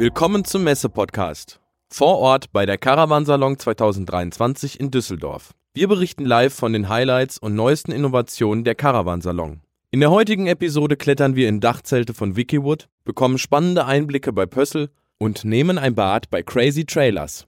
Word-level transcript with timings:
Willkommen 0.00 0.46
zum 0.46 0.64
Messe-Podcast. 0.64 1.60
Vor 1.90 2.20
Ort 2.20 2.52
bei 2.52 2.64
der 2.64 2.78
Caravansalon 2.78 3.58
2023 3.58 4.80
in 4.80 4.90
Düsseldorf. 4.90 5.52
Wir 5.74 5.88
berichten 5.88 6.24
live 6.24 6.54
von 6.54 6.72
den 6.72 6.88
Highlights 6.88 7.36
und 7.36 7.54
neuesten 7.54 7.92
Innovationen 7.92 8.64
der 8.64 8.74
Caravansalon. 8.74 9.60
In 9.90 10.00
der 10.00 10.10
heutigen 10.10 10.46
Episode 10.46 10.96
klettern 10.96 11.36
wir 11.36 11.50
in 11.50 11.60
Dachzelte 11.60 12.14
von 12.14 12.34
Wikiwood, 12.34 12.88
bekommen 13.04 13.36
spannende 13.36 13.84
Einblicke 13.84 14.32
bei 14.32 14.46
Pössl 14.46 14.88
und 15.18 15.44
nehmen 15.44 15.76
ein 15.76 15.94
Bad 15.94 16.30
bei 16.30 16.42
Crazy 16.42 16.86
Trailers. 16.86 17.46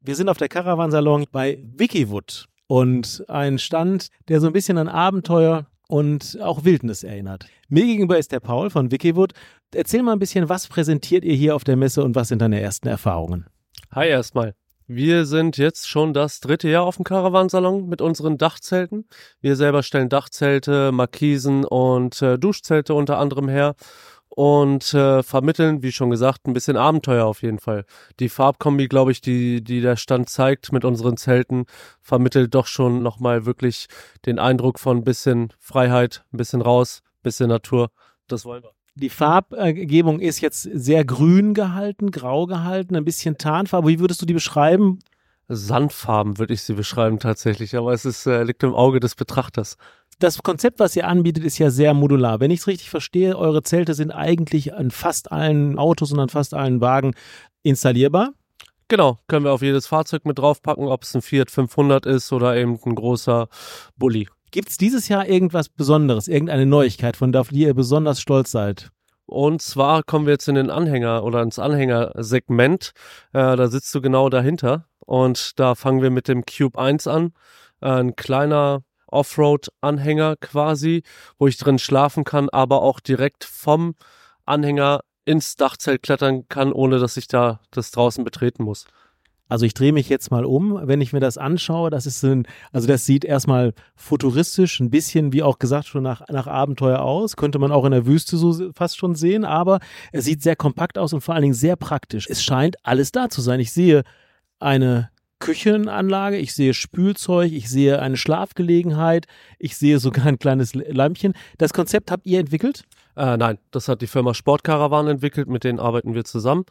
Wir 0.00 0.14
sind 0.14 0.28
auf 0.28 0.38
der 0.38 0.48
Caravansalon 0.48 1.26
bei 1.32 1.58
Wikiwood 1.64 2.46
und 2.68 3.24
ein 3.26 3.58
Stand, 3.58 4.06
der 4.28 4.40
so 4.40 4.46
ein 4.46 4.52
bisschen 4.52 4.78
an 4.78 4.86
Abenteuer 4.86 5.66
und 5.88 6.38
auch 6.40 6.64
Wildnis 6.64 7.02
erinnert. 7.02 7.46
Mir 7.68 7.84
gegenüber 7.84 8.18
ist 8.18 8.30
der 8.30 8.40
Paul 8.40 8.70
von 8.70 8.90
Wikiwood. 8.90 9.32
Erzähl 9.74 10.02
mal 10.02 10.12
ein 10.12 10.18
bisschen, 10.18 10.48
was 10.48 10.66
präsentiert 10.66 11.24
ihr 11.24 11.34
hier 11.34 11.54
auf 11.54 11.62
der 11.62 11.76
Messe 11.76 12.02
und 12.02 12.14
was 12.14 12.28
sind 12.28 12.40
deine 12.40 12.60
ersten 12.60 12.88
Erfahrungen? 12.88 13.46
Hi 13.92 14.08
erstmal. 14.08 14.54
Wir 14.86 15.26
sind 15.26 15.58
jetzt 15.58 15.86
schon 15.86 16.14
das 16.14 16.40
dritte 16.40 16.70
Jahr 16.70 16.84
auf 16.84 16.96
dem 16.96 17.04
Caravansalon 17.04 17.86
mit 17.86 18.00
unseren 18.00 18.38
Dachzelten. 18.38 19.06
Wir 19.42 19.56
selber 19.56 19.82
stellen 19.82 20.08
Dachzelte, 20.08 20.90
Markisen 20.92 21.66
und 21.66 22.22
äh, 22.22 22.38
Duschzelte 22.38 22.94
unter 22.94 23.18
anderem 23.18 23.48
her 23.50 23.74
und 24.30 24.94
äh, 24.94 25.22
vermitteln, 25.22 25.82
wie 25.82 25.92
schon 25.92 26.08
gesagt, 26.08 26.46
ein 26.46 26.54
bisschen 26.54 26.78
Abenteuer 26.78 27.26
auf 27.26 27.42
jeden 27.42 27.58
Fall. 27.58 27.84
Die 28.20 28.30
Farbkombi, 28.30 28.88
glaube 28.88 29.12
ich, 29.12 29.20
die, 29.20 29.62
die 29.62 29.82
der 29.82 29.96
Stand 29.96 30.30
zeigt 30.30 30.72
mit 30.72 30.86
unseren 30.86 31.18
Zelten, 31.18 31.66
vermittelt 32.00 32.54
doch 32.54 32.66
schon 32.66 33.02
nochmal 33.02 33.44
wirklich 33.44 33.88
den 34.24 34.38
Eindruck 34.38 34.78
von 34.78 34.98
ein 34.98 35.04
bisschen 35.04 35.52
Freiheit, 35.58 36.24
ein 36.32 36.38
bisschen 36.38 36.62
raus, 36.62 37.02
ein 37.04 37.22
bisschen 37.24 37.50
Natur. 37.50 37.90
Das 38.28 38.46
wollen 38.46 38.62
wir. 38.62 38.77
Die 39.00 39.10
Farbgebung 39.10 40.18
ist 40.18 40.40
jetzt 40.40 40.62
sehr 40.62 41.04
grün 41.04 41.54
gehalten, 41.54 42.10
grau 42.10 42.46
gehalten, 42.46 42.96
ein 42.96 43.04
bisschen 43.04 43.38
Tarnfarbe. 43.38 43.88
Wie 43.88 44.00
würdest 44.00 44.20
du 44.20 44.26
die 44.26 44.34
beschreiben? 44.34 44.98
Sandfarben 45.46 46.38
würde 46.38 46.52
ich 46.52 46.62
sie 46.62 46.74
beschreiben 46.74 47.20
tatsächlich, 47.20 47.76
aber 47.76 47.92
es 47.92 48.04
ist, 48.04 48.26
äh, 48.26 48.42
liegt 48.42 48.62
im 48.62 48.74
Auge 48.74 49.00
des 49.00 49.14
Betrachters 49.14 49.78
das 50.18 50.42
Konzept, 50.42 50.80
was 50.80 50.96
ihr 50.96 51.06
anbietet, 51.06 51.44
ist 51.44 51.58
ja 51.58 51.70
sehr 51.70 51.94
modular. 51.94 52.40
Wenn 52.40 52.50
ich 52.50 52.60
es 52.60 52.66
richtig 52.66 52.90
verstehe, 52.90 53.36
eure 53.36 53.62
Zelte 53.62 53.94
sind 53.94 54.10
eigentlich 54.10 54.74
an 54.74 54.90
fast 54.90 55.30
allen 55.30 55.78
Autos 55.78 56.12
und 56.12 56.18
an 56.18 56.28
fast 56.28 56.54
allen 56.54 56.80
Wagen 56.80 57.14
installierbar. 57.62 58.32
Genau, 58.88 59.18
können 59.28 59.44
wir 59.44 59.52
auf 59.52 59.60
jedes 59.60 59.86
Fahrzeug 59.86 60.24
mit 60.24 60.38
draufpacken, 60.38 60.86
ob 60.86 61.02
es 61.02 61.14
ein 61.14 61.20
Fiat 61.20 61.50
500 61.50 62.06
ist 62.06 62.32
oder 62.32 62.56
eben 62.56 62.78
ein 62.84 62.94
großer 62.94 63.48
Bulli. 63.96 64.28
Gibt 64.50 64.70
es 64.70 64.78
dieses 64.78 65.08
Jahr 65.08 65.28
irgendwas 65.28 65.68
Besonderes, 65.68 66.26
irgendeine 66.26 66.64
Neuigkeit, 66.64 67.16
von 67.16 67.30
der 67.30 67.44
ihr 67.52 67.74
besonders 67.74 68.20
stolz 68.20 68.50
seid? 68.50 68.90
Und 69.26 69.60
zwar 69.60 70.02
kommen 70.02 70.24
wir 70.24 70.32
jetzt 70.32 70.48
in 70.48 70.54
den 70.54 70.70
Anhänger 70.70 71.22
oder 71.22 71.42
ins 71.42 71.58
Anhängersegment. 71.58 72.92
Äh, 73.34 73.56
da 73.56 73.68
sitzt 73.68 73.94
du 73.94 74.00
genau 74.00 74.30
dahinter. 74.30 74.86
Und 75.00 75.60
da 75.60 75.74
fangen 75.74 76.00
wir 76.00 76.10
mit 76.10 76.28
dem 76.28 76.46
Cube 76.46 76.78
1 76.78 77.06
an. 77.06 77.34
Äh, 77.82 77.90
ein 77.90 78.16
kleiner 78.16 78.84
Offroad-Anhänger 79.06 80.36
quasi, 80.36 81.02
wo 81.38 81.46
ich 81.46 81.58
drin 81.58 81.78
schlafen 81.78 82.24
kann, 82.24 82.48
aber 82.48 82.80
auch 82.80 83.00
direkt 83.00 83.44
vom 83.44 83.96
Anhänger 84.46 85.00
ins 85.28 85.56
Dachzelt 85.56 86.02
klettern 86.02 86.48
kann, 86.48 86.72
ohne 86.72 86.98
dass 86.98 87.18
ich 87.18 87.28
da 87.28 87.60
das 87.70 87.90
draußen 87.90 88.24
betreten 88.24 88.64
muss. 88.64 88.86
Also 89.46 89.66
ich 89.66 89.74
drehe 89.74 89.92
mich 89.92 90.08
jetzt 90.08 90.30
mal 90.30 90.44
um, 90.44 90.78
wenn 90.82 91.00
ich 91.00 91.12
mir 91.12 91.20
das 91.20 91.38
anschaue, 91.38 91.90
das 91.90 92.06
ist 92.06 92.22
ein, 92.22 92.46
also 92.72 92.86
das 92.86 93.06
sieht 93.06 93.24
erstmal 93.24 93.72
futuristisch, 93.94 94.80
ein 94.80 94.90
bisschen, 94.90 95.32
wie 95.32 95.42
auch 95.42 95.58
gesagt, 95.58 95.86
schon 95.86 96.02
nach, 96.02 96.22
nach 96.28 96.46
Abenteuer 96.46 97.00
aus. 97.00 97.36
Könnte 97.36 97.58
man 97.58 97.72
auch 97.72 97.84
in 97.84 97.92
der 97.92 98.06
Wüste 98.06 98.36
so 98.36 98.72
fast 98.74 98.98
schon 98.98 99.14
sehen, 99.14 99.44
aber 99.44 99.80
es 100.12 100.24
sieht 100.24 100.42
sehr 100.42 100.56
kompakt 100.56 100.98
aus 100.98 101.12
und 101.12 101.20
vor 101.20 101.34
allen 101.34 101.42
Dingen 101.42 101.54
sehr 101.54 101.76
praktisch. 101.76 102.26
Es 102.28 102.42
scheint 102.42 102.76
alles 102.82 103.12
da 103.12 103.28
zu 103.28 103.40
sein. 103.40 103.60
Ich 103.60 103.72
sehe 103.72 104.02
eine 104.60 105.10
Küchenanlage, 105.40 106.36
ich 106.36 106.54
sehe 106.54 106.74
Spülzeug, 106.74 107.52
ich 107.52 107.70
sehe 107.70 108.00
eine 108.00 108.16
Schlafgelegenheit, 108.16 109.26
ich 109.58 109.76
sehe 109.76 109.98
sogar 109.98 110.26
ein 110.26 110.38
kleines 110.38 110.74
Lämpchen. 110.74 111.34
Das 111.58 111.72
Konzept 111.72 112.10
habt 112.10 112.26
ihr 112.26 112.40
entwickelt? 112.40 112.84
Äh, 113.18 113.36
nein, 113.36 113.58
das 113.72 113.88
hat 113.88 114.00
die 114.00 114.06
Firma 114.06 114.32
Sportkarawan 114.32 115.08
entwickelt, 115.08 115.48
mit 115.48 115.64
denen 115.64 115.80
arbeiten 115.80 116.14
wir 116.14 116.24
zusammen. 116.24 116.64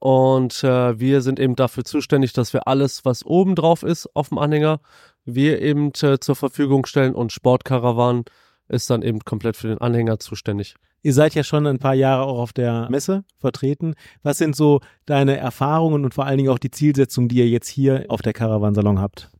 Und 0.00 0.64
äh, 0.64 0.98
wir 0.98 1.22
sind 1.22 1.38
eben 1.38 1.54
dafür 1.54 1.84
zuständig, 1.84 2.32
dass 2.32 2.52
wir 2.52 2.66
alles, 2.66 3.04
was 3.04 3.24
oben 3.24 3.54
drauf 3.54 3.84
ist 3.84 4.08
auf 4.16 4.30
dem 4.30 4.38
Anhänger, 4.38 4.80
wir 5.24 5.62
eben 5.62 5.92
äh, 6.02 6.18
zur 6.18 6.34
Verfügung 6.34 6.86
stellen 6.86 7.14
und 7.14 7.30
Sportkarawan 7.30 8.24
ist 8.66 8.90
dann 8.90 9.02
eben 9.02 9.20
komplett 9.20 9.56
für 9.56 9.68
den 9.68 9.78
Anhänger 9.78 10.18
zuständig. 10.18 10.74
Ihr 11.02 11.14
seid 11.14 11.34
ja 11.34 11.44
schon 11.44 11.66
ein 11.68 11.78
paar 11.78 11.94
Jahre 11.94 12.24
auch 12.24 12.38
auf 12.38 12.52
der 12.52 12.88
Messe 12.90 13.24
vertreten. 13.38 13.94
Was 14.24 14.38
sind 14.38 14.56
so 14.56 14.80
deine 15.06 15.36
Erfahrungen 15.36 16.04
und 16.04 16.14
vor 16.14 16.26
allen 16.26 16.38
Dingen 16.38 16.50
auch 16.50 16.58
die 16.58 16.70
Zielsetzungen, 16.70 17.28
die 17.28 17.36
ihr 17.36 17.48
jetzt 17.48 17.68
hier 17.68 18.06
auf 18.08 18.22
der 18.22 18.32
Caravansalon 18.32 19.00
habt? 19.00 19.30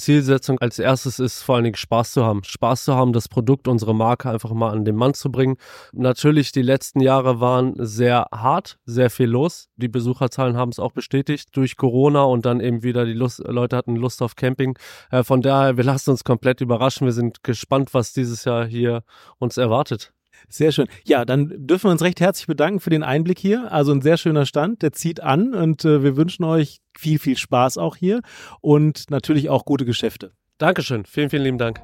Zielsetzung 0.00 0.58
als 0.58 0.78
erstes 0.78 1.18
ist 1.18 1.42
vor 1.42 1.54
allen 1.54 1.64
Dingen 1.64 1.76
Spaß 1.76 2.12
zu 2.12 2.24
haben. 2.24 2.42
Spaß 2.42 2.84
zu 2.84 2.94
haben, 2.94 3.12
das 3.12 3.28
Produkt, 3.28 3.68
unsere 3.68 3.94
Marke 3.94 4.30
einfach 4.30 4.52
mal 4.52 4.70
an 4.70 4.84
den 4.84 4.96
Mann 4.96 5.14
zu 5.14 5.30
bringen. 5.30 5.56
Natürlich, 5.92 6.52
die 6.52 6.62
letzten 6.62 7.00
Jahre 7.00 7.40
waren 7.40 7.74
sehr 7.76 8.26
hart, 8.32 8.78
sehr 8.84 9.10
viel 9.10 9.28
los. 9.28 9.68
Die 9.76 9.88
Besucherzahlen 9.88 10.56
haben 10.56 10.70
es 10.70 10.78
auch 10.78 10.92
bestätigt 10.92 11.56
durch 11.56 11.76
Corona 11.76 12.24
und 12.24 12.46
dann 12.46 12.60
eben 12.60 12.82
wieder 12.82 13.04
die 13.04 13.12
Lust, 13.12 13.40
Leute 13.46 13.76
hatten 13.76 13.96
Lust 13.96 14.22
auf 14.22 14.34
Camping. 14.34 14.76
Äh, 15.10 15.22
von 15.22 15.42
daher, 15.42 15.76
wir 15.76 15.84
lassen 15.84 16.10
uns 16.10 16.24
komplett 16.24 16.60
überraschen. 16.60 17.06
Wir 17.06 17.12
sind 17.12 17.44
gespannt, 17.44 17.94
was 17.94 18.12
dieses 18.12 18.44
Jahr 18.44 18.66
hier 18.66 19.04
uns 19.38 19.56
erwartet. 19.56 20.12
Sehr 20.48 20.72
schön. 20.72 20.86
Ja, 21.04 21.24
dann 21.24 21.52
dürfen 21.66 21.84
wir 21.84 21.92
uns 21.92 22.02
recht 22.02 22.20
herzlich 22.20 22.46
bedanken 22.46 22.80
für 22.80 22.90
den 22.90 23.02
Einblick 23.02 23.38
hier. 23.38 23.72
Also 23.72 23.92
ein 23.92 24.02
sehr 24.02 24.16
schöner 24.16 24.46
Stand, 24.46 24.82
der 24.82 24.92
zieht 24.92 25.20
an 25.20 25.54
und 25.54 25.84
äh, 25.84 26.02
wir 26.02 26.16
wünschen 26.16 26.44
euch 26.44 26.80
viel, 26.96 27.18
viel 27.18 27.36
Spaß 27.36 27.78
auch 27.78 27.96
hier 27.96 28.20
und 28.60 29.10
natürlich 29.10 29.48
auch 29.48 29.64
gute 29.64 29.84
Geschäfte. 29.84 30.32
Dankeschön. 30.58 31.04
Vielen, 31.06 31.30
vielen 31.30 31.44
lieben 31.44 31.58
Dank. 31.58 31.80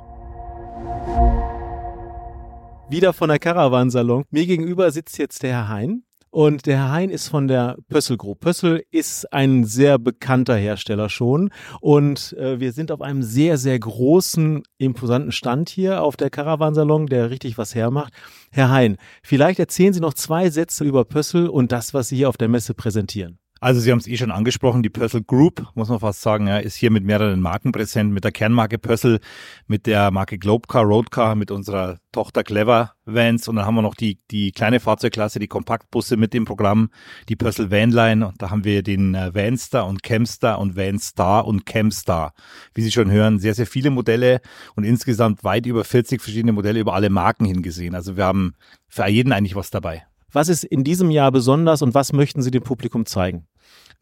Wieder 2.88 3.12
von 3.12 3.28
der 3.28 3.38
Caravansalon. 3.38 4.24
Mir 4.30 4.46
gegenüber 4.46 4.90
sitzt 4.90 5.18
jetzt 5.18 5.42
der 5.42 5.50
Herr 5.50 5.68
Hein. 5.68 6.05
Und 6.36 6.66
der 6.66 6.76
Herr 6.76 6.92
Hein 6.92 7.08
ist 7.08 7.28
von 7.28 7.48
der 7.48 7.78
Pössl 7.88 8.18
Group. 8.18 8.40
Pössl 8.40 8.82
ist 8.90 9.32
ein 9.32 9.64
sehr 9.64 9.98
bekannter 9.98 10.54
Hersteller 10.54 11.08
schon. 11.08 11.48
Und 11.80 12.34
äh, 12.34 12.60
wir 12.60 12.72
sind 12.72 12.92
auf 12.92 13.00
einem 13.00 13.22
sehr, 13.22 13.56
sehr 13.56 13.78
großen, 13.78 14.62
imposanten 14.76 15.32
Stand 15.32 15.70
hier 15.70 16.02
auf 16.02 16.18
der 16.18 16.28
Caravansalon, 16.28 17.06
der 17.06 17.30
richtig 17.30 17.56
was 17.56 17.74
hermacht. 17.74 18.12
Herr 18.52 18.68
Hein, 18.68 18.98
vielleicht 19.22 19.58
erzählen 19.60 19.94
Sie 19.94 20.00
noch 20.00 20.12
zwei 20.12 20.50
Sätze 20.50 20.84
über 20.84 21.06
Pössl 21.06 21.46
und 21.46 21.72
das, 21.72 21.94
was 21.94 22.08
Sie 22.08 22.16
hier 22.16 22.28
auf 22.28 22.36
der 22.36 22.48
Messe 22.48 22.74
präsentieren. 22.74 23.38
Also 23.58 23.80
Sie 23.80 23.90
haben 23.90 23.98
es 23.98 24.06
eh 24.06 24.18
schon 24.18 24.30
angesprochen, 24.30 24.82
die 24.82 24.90
Pössl 24.90 25.22
Group, 25.22 25.66
muss 25.74 25.88
man 25.88 25.98
fast 25.98 26.20
sagen, 26.20 26.46
ja, 26.46 26.58
ist 26.58 26.74
hier 26.74 26.90
mit 26.90 27.04
mehreren 27.04 27.40
Marken 27.40 27.72
präsent, 27.72 28.12
mit 28.12 28.22
der 28.22 28.32
Kernmarke 28.32 28.78
Pössl, 28.78 29.18
mit 29.66 29.86
der 29.86 30.10
Marke 30.10 30.36
Globecar, 30.36 30.84
Roadcar, 30.84 31.34
mit 31.36 31.50
unserer 31.50 31.98
Tochter 32.12 32.44
Clever 32.44 32.92
Vans 33.06 33.48
und 33.48 33.56
dann 33.56 33.64
haben 33.64 33.74
wir 33.74 33.82
noch 33.82 33.94
die, 33.94 34.18
die 34.30 34.52
kleine 34.52 34.78
Fahrzeugklasse, 34.78 35.38
die 35.38 35.48
Kompaktbusse 35.48 36.18
mit 36.18 36.34
dem 36.34 36.44
Programm, 36.44 36.90
die 37.30 37.36
Pössl 37.36 37.70
Vanline 37.70 38.26
und 38.26 38.42
da 38.42 38.50
haben 38.50 38.64
wir 38.64 38.82
den 38.82 39.14
äh, 39.14 39.34
Vanstar 39.34 39.86
und 39.86 40.02
Camstar 40.02 40.58
und 40.58 40.76
Vanstar 40.76 41.46
und 41.46 41.64
Camstar. 41.64 42.34
Wie 42.74 42.82
Sie 42.82 42.92
schon 42.92 43.10
hören, 43.10 43.38
sehr, 43.38 43.54
sehr 43.54 43.66
viele 43.66 43.88
Modelle 43.88 44.42
und 44.74 44.84
insgesamt 44.84 45.44
weit 45.44 45.64
über 45.64 45.84
40 45.84 46.20
verschiedene 46.20 46.52
Modelle 46.52 46.80
über 46.80 46.92
alle 46.92 47.08
Marken 47.08 47.46
hingesehen. 47.46 47.94
Also 47.94 48.18
wir 48.18 48.24
haben 48.24 48.54
für 48.86 49.06
jeden 49.06 49.32
eigentlich 49.32 49.56
was 49.56 49.70
dabei. 49.70 50.04
Was 50.36 50.50
ist 50.50 50.64
in 50.64 50.84
diesem 50.84 51.10
Jahr 51.10 51.32
besonders 51.32 51.80
und 51.80 51.94
was 51.94 52.12
möchten 52.12 52.42
Sie 52.42 52.50
dem 52.50 52.62
Publikum 52.62 53.06
zeigen? 53.06 53.46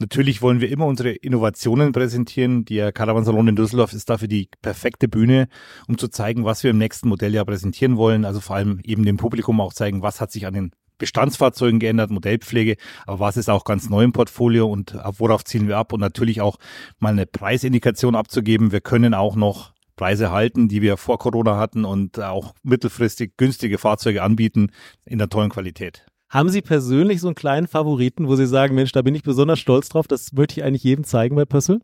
Natürlich 0.00 0.42
wollen 0.42 0.60
wir 0.60 0.68
immer 0.68 0.84
unsere 0.84 1.10
Innovationen 1.10 1.92
präsentieren. 1.92 2.64
Der 2.64 2.90
Caravansalon 2.90 3.46
in 3.46 3.54
Düsseldorf 3.54 3.92
ist 3.92 4.10
dafür 4.10 4.26
die 4.26 4.48
perfekte 4.60 5.06
Bühne, 5.06 5.46
um 5.86 5.96
zu 5.96 6.08
zeigen, 6.08 6.44
was 6.44 6.64
wir 6.64 6.72
im 6.72 6.78
nächsten 6.78 7.08
Modelljahr 7.08 7.44
präsentieren 7.44 7.96
wollen. 7.96 8.24
Also 8.24 8.40
vor 8.40 8.56
allem 8.56 8.80
eben 8.82 9.04
dem 9.04 9.16
Publikum 9.16 9.60
auch 9.60 9.72
zeigen, 9.72 10.02
was 10.02 10.20
hat 10.20 10.32
sich 10.32 10.44
an 10.44 10.54
den 10.54 10.72
Bestandsfahrzeugen 10.98 11.78
geändert, 11.78 12.10
Modellpflege, 12.10 12.78
aber 13.06 13.20
was 13.20 13.36
ist 13.36 13.48
auch 13.48 13.62
ganz 13.62 13.88
neu 13.88 14.02
im 14.02 14.12
Portfolio 14.12 14.66
und 14.66 14.98
worauf 15.18 15.44
zielen 15.44 15.68
wir 15.68 15.78
ab 15.78 15.92
und 15.92 16.00
natürlich 16.00 16.40
auch 16.40 16.56
mal 16.98 17.10
eine 17.10 17.26
Preisindikation 17.26 18.16
abzugeben. 18.16 18.72
Wir 18.72 18.80
können 18.80 19.14
auch 19.14 19.36
noch 19.36 19.72
Preise 19.94 20.32
halten, 20.32 20.66
die 20.66 20.82
wir 20.82 20.96
vor 20.96 21.20
Corona 21.20 21.58
hatten 21.58 21.84
und 21.84 22.18
auch 22.18 22.54
mittelfristig 22.64 23.36
günstige 23.36 23.78
Fahrzeuge 23.78 24.24
anbieten 24.24 24.72
in 25.04 25.18
der 25.18 25.28
tollen 25.28 25.50
Qualität. 25.50 26.04
Haben 26.34 26.48
Sie 26.48 26.62
persönlich 26.62 27.20
so 27.20 27.28
einen 27.28 27.36
kleinen 27.36 27.68
Favoriten, 27.68 28.26
wo 28.26 28.34
Sie 28.34 28.48
sagen, 28.48 28.74
Mensch, 28.74 28.90
da 28.90 29.02
bin 29.02 29.14
ich 29.14 29.22
besonders 29.22 29.60
stolz 29.60 29.88
drauf, 29.88 30.08
das 30.08 30.32
möchte 30.32 30.58
ich 30.58 30.64
eigentlich 30.64 30.82
jedem 30.82 31.04
zeigen 31.04 31.36
bei 31.36 31.44
Pössl? 31.44 31.78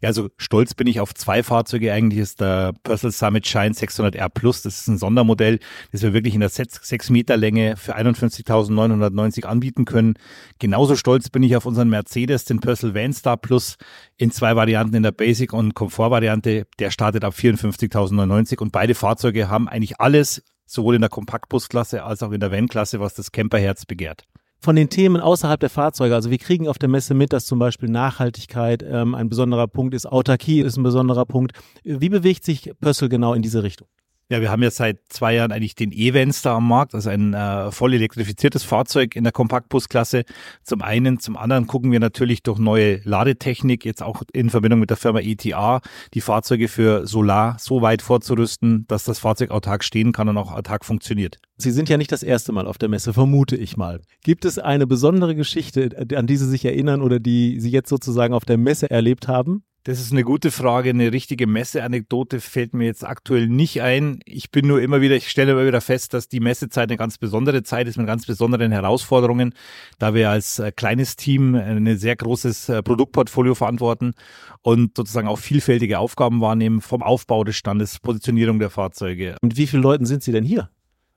Ja, 0.00 0.08
also 0.08 0.30
stolz 0.38 0.72
bin 0.72 0.86
ich 0.86 1.00
auf 1.00 1.12
zwei 1.12 1.42
Fahrzeuge. 1.42 1.92
Eigentlich 1.92 2.20
ist 2.20 2.40
der 2.40 2.72
Pössl 2.82 3.12
Summit 3.12 3.46
Shine 3.46 3.72
600R 3.72 4.30
Plus. 4.30 4.62
Das 4.62 4.80
ist 4.80 4.88
ein 4.88 4.96
Sondermodell, 4.96 5.58
das 5.92 6.00
wir 6.00 6.14
wirklich 6.14 6.32
in 6.32 6.40
der 6.40 6.48
6 6.48 7.10
Meter 7.10 7.36
Länge 7.36 7.76
für 7.76 7.94
51.990 7.94 9.44
anbieten 9.44 9.84
können. 9.84 10.14
Genauso 10.58 10.96
stolz 10.96 11.28
bin 11.28 11.42
ich 11.42 11.54
auf 11.54 11.66
unseren 11.66 11.90
Mercedes, 11.90 12.46
den 12.46 12.60
Pössl 12.60 12.94
Vanstar 12.94 13.36
Plus 13.36 13.76
in 14.16 14.30
zwei 14.30 14.56
Varianten 14.56 14.96
in 14.96 15.02
der 15.02 15.12
Basic 15.12 15.52
und 15.52 15.74
Komfort 15.74 16.10
Variante. 16.10 16.66
Der 16.78 16.90
startet 16.90 17.22
ab 17.22 17.34
54.090 17.34 18.60
und 18.60 18.72
beide 18.72 18.94
Fahrzeuge 18.94 19.50
haben 19.50 19.68
eigentlich 19.68 20.00
alles 20.00 20.42
sowohl 20.66 20.94
in 20.94 21.00
der 21.00 21.10
Kompaktbusklasse 21.10 22.02
als 22.04 22.22
auch 22.22 22.32
in 22.32 22.40
der 22.40 22.52
Van-Klasse, 22.52 23.00
was 23.00 23.14
das 23.14 23.32
Camperherz 23.32 23.86
begehrt. 23.86 24.24
von 24.60 24.76
den 24.76 24.88
Themen 24.88 25.20
außerhalb 25.20 25.60
der 25.60 25.68
Fahrzeuge. 25.68 26.14
Also 26.14 26.30
wir 26.30 26.38
kriegen 26.38 26.68
auf 26.68 26.78
der 26.78 26.88
Messe 26.88 27.12
mit, 27.12 27.34
dass 27.34 27.44
zum 27.44 27.58
Beispiel 27.58 27.90
Nachhaltigkeit 27.90 28.82
ähm, 28.82 29.14
ein 29.14 29.28
besonderer 29.28 29.68
Punkt 29.68 29.92
ist, 29.92 30.06
Autarkie 30.06 30.62
ist 30.62 30.78
ein 30.78 30.82
besonderer 30.82 31.26
Punkt. 31.26 31.52
Wie 31.84 32.08
bewegt 32.08 32.44
sich 32.44 32.72
Pössl 32.80 33.10
genau 33.10 33.34
in 33.34 33.42
diese 33.42 33.62
Richtung? 33.62 33.88
Ja, 34.30 34.40
wir 34.40 34.50
haben 34.50 34.62
ja 34.62 34.70
seit 34.70 35.00
zwei 35.10 35.34
Jahren 35.34 35.52
eigentlich 35.52 35.74
den 35.74 35.92
E-Vans 35.92 36.40
da 36.40 36.56
am 36.56 36.66
Markt, 36.66 36.94
also 36.94 37.10
ein 37.10 37.34
äh, 37.34 37.70
voll 37.70 37.92
elektrifiziertes 37.92 38.62
Fahrzeug 38.64 39.16
in 39.16 39.24
der 39.24 39.34
Kompaktbusklasse. 39.34 40.24
Zum 40.62 40.80
einen, 40.80 41.20
zum 41.20 41.36
anderen 41.36 41.66
gucken 41.66 41.92
wir 41.92 42.00
natürlich 42.00 42.42
durch 42.42 42.58
neue 42.58 43.00
Ladetechnik, 43.04 43.84
jetzt 43.84 44.02
auch 44.02 44.22
in 44.32 44.48
Verbindung 44.48 44.80
mit 44.80 44.88
der 44.88 44.96
Firma 44.96 45.20
ETA, 45.20 45.82
die 46.14 46.22
Fahrzeuge 46.22 46.68
für 46.68 47.06
Solar 47.06 47.56
so 47.58 47.82
weit 47.82 48.00
vorzurüsten, 48.00 48.86
dass 48.88 49.04
das 49.04 49.18
Fahrzeug 49.18 49.50
autark 49.50 49.84
stehen 49.84 50.12
kann 50.12 50.30
und 50.30 50.38
auch 50.38 50.52
autark 50.52 50.86
funktioniert. 50.86 51.36
Sie 51.58 51.70
sind 51.70 51.90
ja 51.90 51.98
nicht 51.98 52.10
das 52.10 52.22
erste 52.22 52.52
Mal 52.52 52.66
auf 52.66 52.78
der 52.78 52.88
Messe, 52.88 53.12
vermute 53.12 53.56
ich 53.56 53.76
mal. 53.76 54.00
Gibt 54.22 54.46
es 54.46 54.58
eine 54.58 54.86
besondere 54.86 55.34
Geschichte, 55.34 55.90
an 56.16 56.26
die 56.26 56.36
Sie 56.38 56.48
sich 56.48 56.64
erinnern 56.64 57.02
oder 57.02 57.20
die 57.20 57.60
Sie 57.60 57.70
jetzt 57.70 57.90
sozusagen 57.90 58.32
auf 58.32 58.46
der 58.46 58.56
Messe 58.56 58.90
erlebt 58.90 59.28
haben? 59.28 59.64
Das 59.86 60.00
ist 60.00 60.12
eine 60.12 60.24
gute 60.24 60.50
Frage. 60.50 60.88
Eine 60.88 61.12
richtige 61.12 61.46
Messeanekdote 61.46 62.40
fällt 62.40 62.72
mir 62.72 62.86
jetzt 62.86 63.04
aktuell 63.04 63.48
nicht 63.48 63.82
ein. 63.82 64.20
Ich 64.24 64.50
bin 64.50 64.66
nur 64.66 64.80
immer 64.80 65.02
wieder, 65.02 65.14
ich 65.14 65.28
stelle 65.28 65.52
immer 65.52 65.66
wieder 65.66 65.82
fest, 65.82 66.14
dass 66.14 66.26
die 66.26 66.40
Messezeit 66.40 66.88
eine 66.88 66.96
ganz 66.96 67.18
besondere 67.18 67.62
Zeit 67.64 67.86
ist 67.86 67.98
mit 67.98 68.06
ganz 68.06 68.24
besonderen 68.24 68.72
Herausforderungen, 68.72 69.52
da 69.98 70.14
wir 70.14 70.30
als 70.30 70.58
äh, 70.58 70.72
kleines 70.72 71.16
Team 71.16 71.54
ein 71.54 71.98
sehr 71.98 72.16
großes 72.16 72.70
äh, 72.70 72.82
Produktportfolio 72.82 73.54
verantworten 73.54 74.14
und 74.62 74.96
sozusagen 74.96 75.28
auch 75.28 75.38
vielfältige 75.38 75.98
Aufgaben 75.98 76.40
wahrnehmen 76.40 76.80
vom 76.80 77.02
Aufbau 77.02 77.44
des 77.44 77.56
Standes, 77.56 77.98
Positionierung 77.98 78.58
der 78.58 78.70
Fahrzeuge. 78.70 79.36
Mit 79.42 79.58
wie 79.58 79.66
vielen 79.66 79.82
Leuten 79.82 80.06
sind 80.06 80.22
Sie 80.22 80.32
denn 80.32 80.44
hier? 80.44 80.70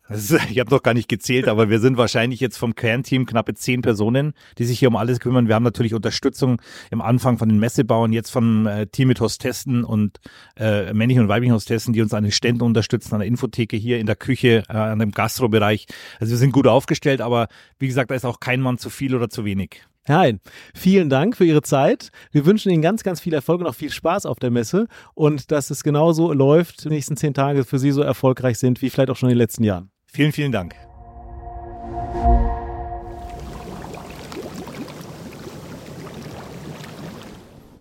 Ich 0.50 0.60
habe 0.60 0.72
noch 0.72 0.84
gar 0.84 0.94
nicht 0.94 1.10
gezählt, 1.10 1.48
aber 1.48 1.70
wir 1.70 1.80
sind 1.80 1.98
wahrscheinlich 1.98 2.40
jetzt 2.40 2.58
vom 2.58 2.76
Kernteam 2.76 3.26
knappe 3.26 3.54
zehn 3.54 3.82
Personen, 3.82 4.34
die 4.58 4.66
sich 4.66 4.80
hier 4.80 4.88
um 4.88 4.96
alles 4.96 5.20
kümmern. 5.20 5.48
Wir 5.48 5.56
haben 5.56 5.64
natürlich 5.64 5.94
Unterstützung 5.94 6.62
im 6.92 7.02
Anfang 7.02 7.38
von 7.38 7.50
den 7.50 7.60
Messebauern, 7.60 8.14
jetzt 8.14 8.30
vom 8.30 8.68
äh, 8.68 8.88
Team 8.88 9.10
mit 9.10 9.20
Hostessen 9.20 9.84
und 9.84 10.20
äh, 10.56 10.94
männlichen 10.94 11.24
und 11.24 11.30
weiblichen 11.30 11.54
Hostessen, 11.54 11.94
die 11.94 12.02
uns 12.02 12.14
an 12.14 12.24
den 12.24 12.32
Ständen 12.32 12.64
unterstützen, 12.64 13.16
an 13.16 13.20
der 13.20 13.28
Infotheke 13.28 13.76
hier 13.76 14.00
in 14.00 14.06
der 14.06 14.16
Küche, 14.16 14.64
äh, 14.70 14.74
an 14.74 15.00
dem 15.00 15.12
Gastrobereich. 15.12 15.88
Also 16.20 16.32
wir 16.32 16.38
sind 16.38 16.52
gut 16.52 16.68
aufgestellt, 16.68 17.22
aber 17.22 17.48
wie 17.80 17.88
gesagt, 17.88 18.12
da 18.12 18.16
ist 18.16 18.26
auch 18.26 18.40
kein 18.40 18.62
Mann 18.62 18.78
zu 18.78 18.90
viel 18.90 19.16
oder 19.16 19.30
zu 19.30 19.44
wenig. 19.46 19.82
Nein, 20.08 20.40
vielen 20.74 21.10
Dank 21.10 21.36
für 21.36 21.44
Ihre 21.44 21.62
Zeit. 21.62 22.12
Wir 22.32 22.46
wünschen 22.46 22.72
Ihnen 22.72 22.82
ganz, 22.82 23.04
ganz 23.04 23.20
viel 23.20 23.34
Erfolg 23.34 23.60
und 23.60 23.68
auch 23.68 23.76
viel 23.76 23.92
Spaß 23.92 24.26
auf 24.26 24.40
der 24.40 24.52
Messe 24.52 24.88
und 25.16 25.52
dass 25.52 25.70
es 25.70 25.84
genauso 25.84 26.32
läuft, 26.32 26.86
die 26.86 26.90
nächsten 26.90 27.18
zehn 27.18 27.34
Tage 27.34 27.66
für 27.66 27.78
Sie 27.78 27.92
so 27.92 28.02
erfolgreich 28.02 28.58
sind, 28.58 28.82
wie 28.82 28.90
vielleicht 28.90 29.10
auch 29.10 29.18
schon 29.18 29.28
in 29.28 29.34
den 29.34 29.40
letzten 29.40 29.66
Jahren. 29.66 29.92
Vielen, 30.18 30.32
vielen 30.32 30.52
Dank. 30.52 30.74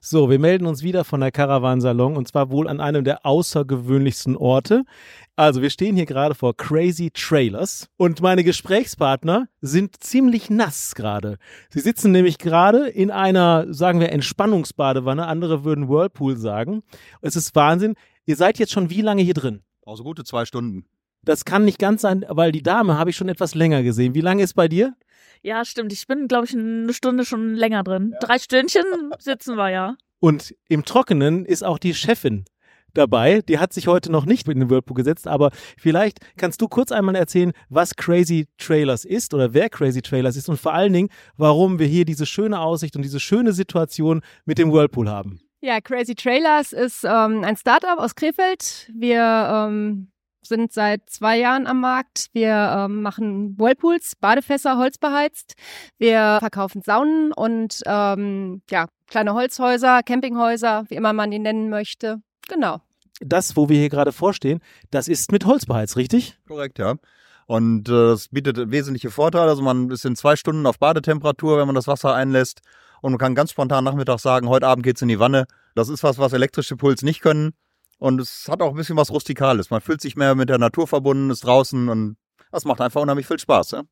So, 0.01 0.29
wir 0.29 0.39
melden 0.39 0.67
uns 0.67 0.83
wieder 0.83 1.05
von 1.05 1.23
der 1.23 1.33
Caravansalon 1.33 2.15
und 2.15 2.29
zwar 2.29 2.51
wohl 2.51 2.69
an 2.69 2.79
einem 2.79 3.05
der 3.05 3.25
außergewöhnlichsten 3.25 4.37
Orte. 4.37 4.85
Also, 5.35 5.63
wir 5.63 5.71
stehen 5.71 5.97
hier 5.97 6.05
gerade 6.05 6.35
vor 6.35 6.55
Crazy 6.55 7.11
Trailers 7.11 7.89
und 7.97 8.21
meine 8.21 8.45
Gesprächspartner 8.45 9.49
sind 9.63 10.05
ziemlich 10.05 10.51
nass 10.51 10.95
gerade. 10.95 11.39
Sie 11.71 11.81
sitzen 11.81 12.13
nämlich 12.13 12.37
gerade 12.37 12.87
in 12.87 13.11
einer, 13.11 13.65
sagen 13.73 13.99
wir, 13.99 14.13
Entspannungsbadewanne. 14.13 15.27
Andere 15.27 15.65
würden 15.65 15.89
Whirlpool 15.89 16.37
sagen. 16.37 16.83
Es 17.23 17.35
ist 17.35 17.55
Wahnsinn. 17.55 17.95
Ihr 18.27 18.37
seid 18.37 18.59
jetzt 18.59 18.73
schon 18.73 18.91
wie 18.91 19.01
lange 19.01 19.23
hier 19.23 19.33
drin? 19.33 19.63
Also 19.87 20.05
gute 20.05 20.23
zwei 20.25 20.45
Stunden. 20.45 20.85
Das 21.23 21.45
kann 21.45 21.65
nicht 21.65 21.79
ganz 21.79 22.03
sein, 22.03 22.25
weil 22.29 22.53
die 22.53 22.63
Dame 22.63 22.99
habe 22.99 23.11
ich 23.11 23.17
schon 23.17 23.29
etwas 23.29 23.55
länger 23.55 23.83
gesehen. 23.83 24.15
Wie 24.15 24.21
lange 24.21 24.43
ist 24.43 24.55
bei 24.55 24.69
dir? 24.69 24.95
Ja, 25.43 25.65
stimmt. 25.65 25.93
Ich 25.93 26.07
bin, 26.07 26.29
glaube 26.29 26.47
ich, 26.47 26.55
eine 26.55 26.93
Stunde 26.93 27.25
schon 27.25 27.55
länger 27.55 27.83
drin. 27.83 28.11
Ja. 28.13 28.19
Drei 28.21 28.39
Stündchen 28.39 28.85
sitzen 29.19 29.57
wir, 29.57 29.71
ja. 29.71 29.97
Und 30.21 30.55
im 30.69 30.85
Trockenen 30.85 31.45
ist 31.45 31.65
auch 31.65 31.79
die 31.79 31.95
Chefin 31.95 32.45
dabei. 32.95 33.43
Die 33.43 33.59
hat 33.59 33.73
sich 33.73 33.87
heute 33.87 34.11
noch 34.11 34.25
nicht 34.27 34.49
in 34.49 34.59
den 34.59 34.71
Whirlpool 34.71 34.97
gesetzt, 34.97 35.29
aber 35.29 35.51
vielleicht 35.79 36.19
kannst 36.37 36.61
du 36.63 36.69
kurz 36.69 36.93
einmal 36.93 37.15
erzählen, 37.15 37.53
was 37.69 37.95
Crazy 37.95 38.49
Trailers 38.59 39.05
ist 39.05 39.35
oder 39.35 39.53
wer 39.53 39.69
Crazy 39.69 40.03
Trailers 40.03 40.37
ist 40.37 40.49
und 40.49 40.59
vor 40.59 40.73
allen 40.73 40.93
Dingen, 40.93 41.09
warum 41.37 41.79
wir 41.79 41.87
hier 41.87 42.05
diese 42.05 42.27
schöne 42.27 42.61
Aussicht 42.61 42.97
und 42.97 43.03
diese 43.03 43.21
schöne 43.21 43.53
Situation 43.53 44.23
mit 44.45 44.59
dem 44.59 44.73
Whirlpool 44.73 45.09
haben. 45.09 45.41
Ja, 45.61 45.81
Crazy 45.81 46.15
Trailers 46.15 46.73
ist 46.73 47.05
ähm, 47.05 47.43
ein 47.45 47.57
Startup 47.57 47.99
aus 47.99 48.15
Krefeld. 48.15 48.91
Wir 48.95 49.69
ähm, 49.69 50.09
sind 50.47 50.73
seit 50.73 51.09
zwei 51.09 51.39
Jahren 51.39 51.67
am 51.67 51.81
Markt. 51.81 52.29
Wir 52.33 52.87
ähm, 52.87 53.03
machen 53.03 53.59
Whirlpools, 53.59 54.15
Badefässer, 54.21 54.79
holzbeheizt. 54.79 55.55
Wir 55.99 56.39
verkaufen 56.41 56.83
Saunen 56.83 57.33
und 57.33 57.83
ähm, 57.87 58.63
ja, 58.71 58.87
kleine 59.07 59.35
Holzhäuser, 59.35 60.03
Campinghäuser, 60.03 60.85
wie 60.89 60.95
immer 60.95 61.13
man 61.13 61.31
die 61.31 61.39
nennen 61.39 61.71
möchte. 61.71 62.23
Genau. 62.49 62.81
Das, 63.21 63.57
wo 63.57 63.69
wir 63.69 63.79
hier 63.79 63.89
gerade 63.89 64.13
vorstehen, 64.13 64.61
das 64.91 65.09
ist 65.09 65.33
mit 65.33 65.47
Holz 65.47 65.67
beheizt, 65.67 65.97
richtig? 65.97 66.39
Korrekt, 66.47 66.79
ja. 66.79 66.97
Und 67.47 67.89
äh, 67.89 68.13
es 68.13 68.29
bietet 68.29 68.71
wesentliche 68.71 69.11
Vorteile. 69.11 69.51
Also 69.51 69.63
man 69.63 69.91
ist 69.91 70.05
in 70.05 70.17
zwei 70.17 70.37
Stunden 70.37 70.67
auf 70.67 70.79
Badetemperatur, 70.79 71.59
wenn 71.59 71.67
man 71.67 71.75
das 71.77 71.87
Wasser 71.87 72.15
einlässt. 72.15 72.61
Und 73.01 73.13
man 73.13 73.19
kann 73.19 73.35
ganz 73.35 73.53
spontan 73.53 73.85
Nachmittag 73.85 74.19
sagen, 74.19 74.49
heute 74.49 74.67
Abend 74.67 74.85
geht's 74.85 75.03
in 75.03 75.09
die 75.09 75.21
Wanne. 75.21 75.47
Das 75.75 75.89
ist 75.89 76.03
was, 76.03 76.19
was 76.19 76.33
elektrische 76.33 76.77
Puls 76.77 77.03
nicht 77.03 77.21
können. 77.21 77.53
Und 77.99 78.21
es 78.21 78.47
hat 78.49 78.63
auch 78.63 78.71
ein 78.71 78.77
bisschen 78.77 78.97
was 78.97 79.11
Rustikales. 79.11 79.71
Man 79.71 79.81
fühlt 79.81 80.01
sich 80.01 80.17
mehr 80.17 80.35
mit 80.35 80.49
der 80.49 80.59
Natur 80.59 80.87
verbunden, 80.87 81.31
ist 81.31 81.45
draußen 81.45 81.89
und 81.89 82.17
das 82.53 82.65
macht 82.65 82.81
einfach 82.81 83.03
unheimlich 83.03 83.27
viel 83.27 83.39
Spaß. 83.39 83.73
Ja? 83.73 83.83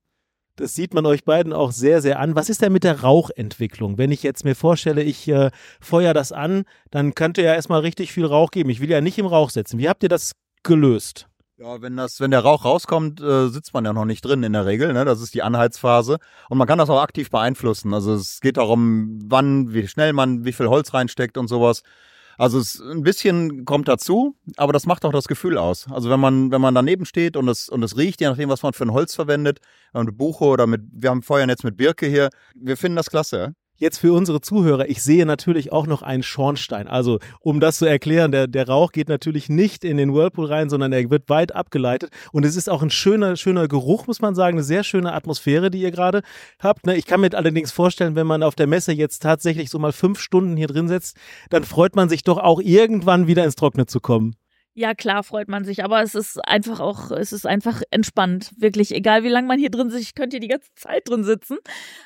Das 0.56 0.74
sieht 0.74 0.94
man 0.94 1.04
euch 1.06 1.24
beiden 1.24 1.52
auch 1.52 1.72
sehr, 1.72 2.00
sehr 2.00 2.20
an. 2.20 2.36
Was 2.36 2.48
ist 2.48 2.62
denn 2.62 2.72
mit 2.72 2.84
der 2.84 3.00
Rauchentwicklung? 3.00 3.98
Wenn 3.98 4.12
ich 4.12 4.22
jetzt 4.22 4.44
mir 4.44 4.54
vorstelle, 4.54 5.02
ich 5.02 5.26
äh, 5.28 5.50
feuer 5.80 6.14
das 6.14 6.30
an, 6.32 6.64
dann 6.90 7.14
könnte 7.14 7.42
ja 7.42 7.54
erstmal 7.54 7.80
richtig 7.80 8.12
viel 8.12 8.26
Rauch 8.26 8.50
geben. 8.50 8.70
Ich 8.70 8.80
will 8.80 8.90
ja 8.90 9.00
nicht 9.00 9.18
im 9.18 9.26
Rauch 9.26 9.50
sitzen. 9.50 9.78
Wie 9.78 9.88
habt 9.88 10.02
ihr 10.02 10.08
das 10.08 10.32
gelöst? 10.62 11.28
Ja, 11.56 11.80
wenn 11.82 11.96
das, 11.96 12.20
wenn 12.20 12.30
der 12.30 12.40
Rauch 12.40 12.64
rauskommt, 12.64 13.20
äh, 13.20 13.48
sitzt 13.48 13.74
man 13.74 13.84
ja 13.84 13.92
noch 13.92 14.04
nicht 14.04 14.24
drin 14.24 14.42
in 14.42 14.52
der 14.52 14.66
Regel. 14.66 14.92
Ne? 14.92 15.04
Das 15.04 15.20
ist 15.20 15.34
die 15.34 15.42
Anheizphase 15.42 16.18
und 16.48 16.58
man 16.58 16.66
kann 16.66 16.78
das 16.78 16.90
auch 16.90 17.00
aktiv 17.00 17.30
beeinflussen. 17.30 17.94
Also 17.94 18.14
es 18.14 18.40
geht 18.40 18.56
darum, 18.56 19.18
wann, 19.24 19.72
wie 19.72 19.86
schnell 19.86 20.12
man, 20.12 20.44
wie 20.44 20.52
viel 20.52 20.68
Holz 20.68 20.94
reinsteckt 20.94 21.38
und 21.38 21.48
sowas. 21.48 21.82
Also 22.38 22.58
es 22.58 22.80
ein 22.80 23.02
bisschen 23.02 23.64
kommt 23.64 23.88
dazu, 23.88 24.36
aber 24.56 24.72
das 24.72 24.86
macht 24.86 25.04
auch 25.04 25.12
das 25.12 25.28
Gefühl 25.28 25.58
aus. 25.58 25.86
Also 25.90 26.10
wenn 26.10 26.20
man, 26.20 26.50
wenn 26.50 26.60
man 26.60 26.74
daneben 26.74 27.04
steht 27.04 27.36
und 27.36 27.48
es, 27.48 27.68
und 27.68 27.82
es 27.82 27.96
riecht, 27.96 28.20
je 28.20 28.28
nachdem, 28.28 28.48
was 28.48 28.62
man 28.62 28.72
für 28.72 28.84
ein 28.84 28.92
Holz 28.92 29.14
verwendet, 29.14 29.60
mit 29.92 30.16
Buche 30.16 30.44
oder 30.44 30.66
mit, 30.66 30.82
wir 30.92 31.10
haben 31.10 31.22
Feuern 31.22 31.48
jetzt 31.48 31.64
mit 31.64 31.76
Birke 31.76 32.06
hier, 32.06 32.30
wir 32.54 32.76
finden 32.76 32.96
das 32.96 33.10
klasse. 33.10 33.54
Jetzt 33.76 33.98
für 33.98 34.12
unsere 34.12 34.40
Zuhörer, 34.40 34.88
ich 34.88 35.02
sehe 35.02 35.26
natürlich 35.26 35.72
auch 35.72 35.88
noch 35.88 36.02
einen 36.02 36.22
Schornstein. 36.22 36.86
Also, 36.86 37.18
um 37.40 37.58
das 37.58 37.78
zu 37.78 37.86
erklären, 37.86 38.30
der, 38.30 38.46
der 38.46 38.68
Rauch 38.68 38.92
geht 38.92 39.08
natürlich 39.08 39.48
nicht 39.48 39.82
in 39.82 39.96
den 39.96 40.14
Whirlpool 40.14 40.46
rein, 40.46 40.70
sondern 40.70 40.92
er 40.92 41.10
wird 41.10 41.28
weit 41.28 41.56
abgeleitet. 41.56 42.10
Und 42.30 42.44
es 42.44 42.54
ist 42.54 42.70
auch 42.70 42.82
ein 42.82 42.90
schöner, 42.90 43.34
schöner 43.34 43.66
Geruch, 43.66 44.06
muss 44.06 44.20
man 44.20 44.36
sagen, 44.36 44.58
eine 44.58 44.64
sehr 44.64 44.84
schöne 44.84 45.12
Atmosphäre, 45.12 45.72
die 45.72 45.80
ihr 45.80 45.90
gerade 45.90 46.22
habt. 46.60 46.86
Ne? 46.86 46.96
Ich 46.96 47.04
kann 47.04 47.20
mir 47.20 47.34
allerdings 47.34 47.72
vorstellen, 47.72 48.14
wenn 48.14 48.28
man 48.28 48.44
auf 48.44 48.54
der 48.54 48.68
Messe 48.68 48.92
jetzt 48.92 49.22
tatsächlich 49.22 49.70
so 49.70 49.80
mal 49.80 49.92
fünf 49.92 50.20
Stunden 50.20 50.56
hier 50.56 50.68
drin 50.68 50.86
sitzt, 50.86 51.16
dann 51.50 51.64
freut 51.64 51.96
man 51.96 52.08
sich 52.08 52.22
doch 52.22 52.38
auch 52.38 52.60
irgendwann 52.60 53.26
wieder 53.26 53.44
ins 53.44 53.56
Trockene 53.56 53.86
zu 53.86 53.98
kommen. 53.98 54.36
Ja, 54.76 54.92
klar 54.92 55.22
freut 55.22 55.46
man 55.46 55.64
sich, 55.64 55.84
aber 55.84 56.02
es 56.02 56.16
ist 56.16 56.44
einfach 56.44 56.80
auch, 56.80 57.12
es 57.12 57.32
ist 57.32 57.46
einfach 57.46 57.82
entspannt. 57.92 58.50
Wirklich, 58.56 58.92
egal 58.92 59.22
wie 59.22 59.28
lange 59.28 59.46
man 59.46 59.58
hier 59.58 59.70
drin 59.70 59.88
sitzt, 59.88 60.02
ich 60.02 60.14
könnte 60.16 60.34
hier 60.34 60.40
die 60.40 60.48
ganze 60.48 60.74
Zeit 60.74 61.08
drin 61.08 61.22
sitzen. 61.22 61.58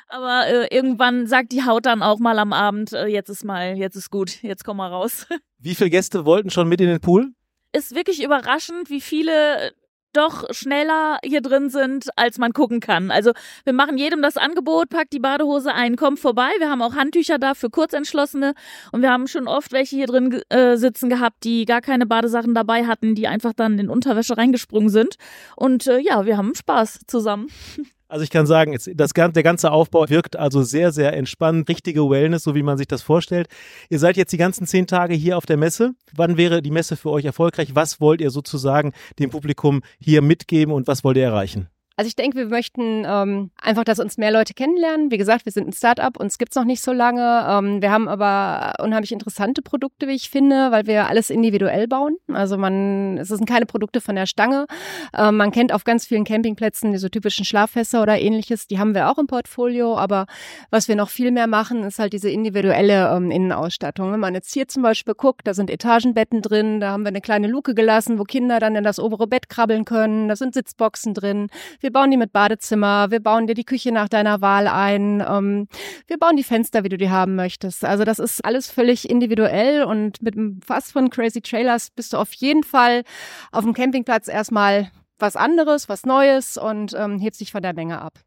Aber 0.09 0.47
äh, 0.47 0.75
irgendwann 0.75 1.27
sagt 1.27 1.53
die 1.53 1.65
Haut 1.65 1.87
dann 1.87 2.03
auch 2.03 2.19
mal 2.19 2.39
am 2.39 2.53
Abend, 2.53 2.93
äh, 2.93 3.07
jetzt 3.07 3.31
ist 3.31 3.43
mal, 3.43 3.75
jetzt 3.79 3.97
ist 3.97 4.11
gut, 4.11 4.43
jetzt 4.43 4.65
komm 4.65 4.77
mal 4.77 4.89
raus. 4.89 5.27
Wie 5.59 5.75
viele 5.75 5.89
Gäste 5.89 6.27
wollten 6.27 6.51
schon 6.51 6.69
mit 6.69 6.83
in 6.83 6.89
den 6.89 7.01
Pool? 7.01 7.33
Ist 7.73 7.95
wirklich 7.95 8.23
überraschend, 8.23 8.89
wie 8.89 9.01
viele 9.01 9.73
doch 10.13 10.45
schneller 10.53 11.19
hier 11.25 11.41
drin 11.41 11.71
sind, 11.71 12.09
als 12.17 12.39
man 12.39 12.53
gucken 12.53 12.81
kann. 12.81 13.11
Also 13.11 13.33
wir 13.65 13.73
machen 13.73 13.99
jedem 13.99 14.23
das 14.23 14.37
Angebot, 14.37 14.89
packt 14.89 15.13
die 15.13 15.19
Badehose 15.19 15.73
ein, 15.75 15.97
kommt 15.97 16.19
vorbei. 16.19 16.51
Wir 16.59 16.71
haben 16.71 16.83
auch 16.83 16.95
Handtücher 16.95 17.39
da 17.39 17.55
für 17.55 17.71
Kurzentschlossene 17.71 18.55
und 18.93 19.03
wir 19.03 19.11
haben 19.11 19.27
schon 19.27 19.49
oft 19.49 19.73
welche 19.73 19.97
hier 19.97 20.07
drin 20.07 20.41
äh, 20.49 20.77
sitzen 20.77 21.09
gehabt, 21.09 21.45
die 21.45 21.65
gar 21.65 21.81
keine 21.81 22.07
Badesachen 22.07 22.55
dabei 22.55 22.87
hatten, 22.87 23.15
die 23.15 23.29
einfach 23.29 23.53
dann 23.53 23.79
in 23.79 23.89
Unterwäsche 23.91 24.37
reingesprungen 24.37 24.91
sind. 24.91 25.17
Und 25.57 25.87
äh, 25.87 25.99
ja, 25.99 26.27
wir 26.27 26.37
haben 26.37 26.55
Spaß 26.55 27.01
zusammen. 27.07 27.49
Also 28.09 28.25
ich 28.25 28.31
kann 28.31 28.47
sagen, 28.47 28.77
das, 28.95 29.13
der 29.13 29.43
ganze 29.43 29.71
Aufbau 29.71 30.09
wirkt 30.09 30.37
also 30.37 30.63
sehr, 30.63 30.93
sehr 30.93 31.13
entspannt, 31.13 31.69
richtige 31.69 32.09
Wellness, 32.09 32.43
so 32.43 32.55
wie 32.55 32.63
man 32.63 32.79
sich 32.79 32.87
das 32.87 33.03
vorstellt. 33.03 33.49
Ihr 33.91 33.99
seid 33.99 34.17
jetzt 34.17 34.33
die 34.33 34.39
ganzen 34.39 34.67
zehn 34.67 34.87
Tage 34.87 35.15
hier 35.15 35.37
auf 35.37 35.45
der 35.45 35.59
Messe. 35.59 35.93
Wann 36.15 36.39
wäre 36.39 36.63
die 36.63 36.71
Messe 36.71 36.97
für 36.97 37.11
euch 37.11 37.27
erfolgreich? 37.27 37.75
Was 37.75 38.01
wollt 38.01 38.23
ihr 38.23 38.31
sozusagen 38.31 38.93
dem 39.19 39.29
Publikum 39.29 39.83
hier 40.01 40.23
mitgeben 40.23 40.73
und 40.73 40.87
was 40.87 41.05
wollt 41.05 41.19
ihr 41.19 41.25
erreichen? 41.25 41.69
Also 41.99 42.07
ich 42.07 42.15
denke, 42.15 42.39
wir 42.39 42.47
möchten 42.47 43.05
ähm, 43.05 43.51
einfach, 43.61 43.83
dass 43.83 43.99
uns 43.99 44.19
mehr 44.19 44.31
Leute 44.31 44.55
kennenlernen. 44.55 45.11
Wie 45.11 45.19
gesagt, 45.19 45.45
wir 45.47 45.51
sind 45.51 45.67
ein 45.67 45.73
Startup, 45.73 46.17
uns 46.17 46.39
gibt's 46.39 46.55
noch 46.55 46.65
nicht 46.65 46.81
so 46.81 46.93
lange. 46.93 47.45
Ähm, 47.49 47.83
wir 47.83 47.91
haben 47.91 48.07
aber 48.07 48.85
unheimlich 48.85 49.11
interessante 49.11 49.63
Produkte, 49.63 50.07
wie 50.07 50.13
ich 50.13 50.31
finde, 50.31 50.71
weil 50.71 50.87
wir 50.87 51.09
alles 51.09 51.29
individuell 51.29 51.89
bauen. 51.89 52.17
Also 52.33 52.57
man, 52.57 53.19
es 53.19 53.27
sind 53.27 53.49
keine 53.49 53.67
Produkte 53.67 54.01
von 54.01 54.15
der 54.15 54.27
Stange. 54.27 54.67
Ähm, 55.13 55.39
man 55.39 55.51
kennt 55.51 55.73
auf 55.73 55.83
ganz 55.83 56.07
vielen 56.07 56.23
Campingplätzen 56.23 56.93
diese 56.93 57.11
typischen 57.11 57.45
Schlaffässer 57.45 58.01
oder 58.01 58.17
ähnliches. 58.21 58.69
Die 58.69 58.79
haben 58.79 58.95
wir 58.95 59.11
auch 59.11 59.19
im 59.19 59.27
Portfolio. 59.27 59.99
Aber 59.99 60.27
was 60.71 60.87
wir 60.87 60.95
noch 60.95 61.09
viel 61.09 61.33
mehr 61.33 61.49
machen, 61.49 61.83
ist 61.83 61.99
halt 61.99 62.13
diese 62.13 62.31
individuelle 62.31 63.13
ähm, 63.13 63.33
Innenausstattung. 63.33 64.13
Wenn 64.13 64.21
man 64.21 64.35
jetzt 64.35 64.55
hier 64.55 64.69
zum 64.69 64.85
Beispiel 64.85 65.15
guckt, 65.15 65.49
da 65.49 65.53
sind 65.53 65.69
Etagenbetten 65.69 66.43
drin, 66.43 66.79
da 66.79 66.93
haben 66.93 67.03
wir 67.03 67.09
eine 67.09 67.21
kleine 67.21 67.49
Luke 67.49 67.75
gelassen, 67.75 68.21
wo 68.21 68.23
Kinder 68.23 68.61
dann 68.61 68.77
in 68.77 68.85
das 68.85 69.01
obere 69.01 69.27
Bett 69.27 69.49
krabbeln 69.49 69.85
können. 69.85 70.29
Da 70.29 70.37
sind 70.37 70.55
Sitzboxen 70.55 71.13
drin. 71.13 71.49
Wir 71.89 71.93
bauen 71.95 72.11
die 72.11 72.19
mit 72.19 72.35
Badezimmer, 72.35 73.11
wir 73.11 73.21
bauen 73.21 73.47
dir 73.47 73.55
die 73.55 73.65
Küche 73.65 73.93
nach 73.93 74.11
deiner 74.11 74.43
Wahl 74.43 74.69
ein, 74.69 75.25
ähm, 75.27 75.69
wir 76.07 76.19
bauen 76.19 76.37
die 76.37 76.45
Fenster, 76.45 76.85
wie 76.85 76.91
du 76.91 76.99
die 76.99 77.09
haben 77.09 77.35
möchtest. 77.35 77.83
Also 77.83 78.05
das 78.05 78.19
ist 78.19 78.45
alles 78.45 78.71
völlig 78.71 79.09
individuell 79.09 79.85
und 79.85 80.21
mit 80.21 80.35
dem 80.35 80.61
Fass 80.61 80.93
von 80.93 81.09
Crazy 81.09 81.41
Trailers 81.41 81.89
bist 81.89 82.13
du 82.13 82.19
auf 82.19 82.35
jeden 82.35 82.63
Fall 82.63 83.05
auf 83.53 83.65
dem 83.65 83.73
Campingplatz 83.73 84.29
erstmal 84.29 84.91
was 85.19 85.35
anderes, 85.35 85.89
was 85.89 86.05
Neues 86.05 86.59
und 86.59 86.93
ähm, 86.93 87.19
hebst 87.19 87.41
dich 87.41 87.53
von 87.53 87.63
der 87.63 87.73
Menge 87.73 88.03
ab. 88.03 88.19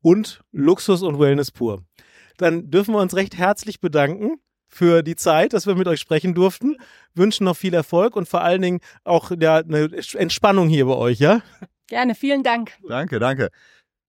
Und 0.00 0.44
Luxus 0.52 1.02
und 1.02 1.18
Wellness 1.18 1.50
pur. 1.50 1.82
Dann 2.36 2.70
dürfen 2.70 2.94
wir 2.94 3.00
uns 3.00 3.16
recht 3.16 3.36
herzlich 3.36 3.80
bedanken 3.80 4.36
für 4.68 5.02
die 5.02 5.16
Zeit, 5.16 5.54
dass 5.54 5.66
wir 5.66 5.74
mit 5.74 5.88
euch 5.88 5.98
sprechen 5.98 6.34
durften. 6.34 6.76
Wünschen 7.16 7.46
noch 7.46 7.56
viel 7.56 7.74
Erfolg 7.74 8.14
und 8.14 8.28
vor 8.28 8.42
allen 8.42 8.62
Dingen 8.62 8.80
auch 9.02 9.32
ja, 9.40 9.56
eine 9.56 9.90
Entspannung 10.14 10.68
hier 10.68 10.86
bei 10.86 10.94
euch, 10.94 11.18
ja? 11.18 11.42
Gerne, 11.88 12.14
vielen 12.14 12.42
Dank. 12.42 12.72
Danke, 12.86 13.18
danke. 13.18 13.50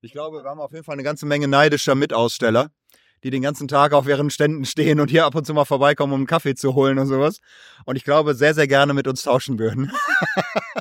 Ich 0.02 0.12
glaube, 0.12 0.44
wir 0.44 0.50
haben 0.50 0.60
auf 0.60 0.72
jeden 0.72 0.84
Fall 0.84 0.94
eine 0.94 1.04
ganze 1.04 1.26
Menge 1.26 1.48
neidischer 1.48 1.96
Mitaussteller, 1.96 2.70
die 3.24 3.30
den 3.32 3.42
ganzen 3.42 3.68
Tag 3.68 3.94
auf 3.94 4.08
ihren 4.08 4.30
Ständen 4.30 4.66
stehen 4.66 5.00
und 5.00 5.10
hier 5.10 5.26
ab 5.26 5.36
und 5.36 5.46
zu 5.46 5.54
mal 5.54 5.66
vorbeikommen, 5.66 6.14
um 6.14 6.20
einen 6.22 6.28
Kaffee 6.28 6.56
zu 6.56 6.76
holen 6.76 7.00
und 7.00 7.08
sowas. 7.08 7.40
Und 7.86 7.96
ich 7.96 8.04
glaube, 8.04 8.34
sehr, 8.34 8.54
sehr 8.54 8.68
gerne 8.68 8.94
mit 8.94 9.08
uns 9.08 9.24
tauschen 9.24 9.60
würden. 9.60 9.92